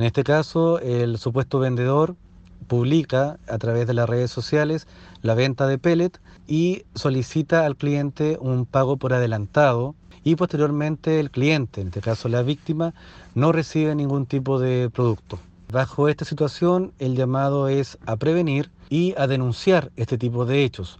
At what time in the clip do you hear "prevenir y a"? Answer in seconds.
18.16-19.26